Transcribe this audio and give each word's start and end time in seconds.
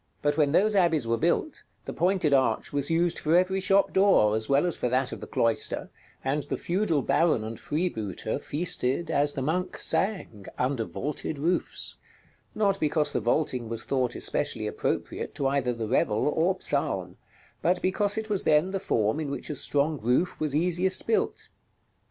But 0.23 0.35
when 0.35 0.51
those 0.51 0.73
abbeys 0.75 1.05
were 1.05 1.15
built, 1.19 1.61
the 1.85 1.93
pointed 1.93 2.33
arch 2.33 2.73
was 2.73 2.89
used 2.89 3.19
for 3.19 3.37
every 3.37 3.59
shop 3.59 3.93
door, 3.93 4.35
as 4.35 4.49
well 4.49 4.65
as 4.65 4.75
for 4.75 4.89
that 4.89 5.11
of 5.11 5.21
the 5.21 5.27
cloister, 5.27 5.91
and 6.23 6.41
the 6.41 6.57
feudal 6.57 7.03
baron 7.03 7.43
and 7.43 7.59
freebooter 7.59 8.39
feasted, 8.39 9.11
as 9.11 9.33
the 9.33 9.43
monk 9.43 9.77
sang, 9.77 10.47
under 10.57 10.85
vaulted 10.85 11.37
roofs; 11.37 11.97
not 12.55 12.79
because 12.79 13.13
the 13.13 13.19
vaulting 13.19 13.69
was 13.69 13.83
thought 13.83 14.15
especially 14.15 14.65
appropriate 14.65 15.35
to 15.35 15.45
either 15.45 15.71
the 15.71 15.87
revel 15.87 16.27
or 16.27 16.59
psalm, 16.59 17.17
but 17.61 17.79
because 17.79 18.17
it 18.17 18.27
was 18.27 18.43
then 18.43 18.71
the 18.71 18.79
form 18.79 19.19
in 19.19 19.29
which 19.29 19.51
a 19.51 19.55
strong 19.55 19.99
roof 20.01 20.39
was 20.39 20.55
easiest 20.55 21.05
built. 21.05 21.49